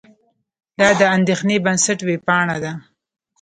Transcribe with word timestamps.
دا 0.79 0.89
د 0.99 1.01
اندېښې 1.15 1.55
بنسټ 1.65 1.99
وېبپاڼه 2.07 2.57
ده. 2.63 2.73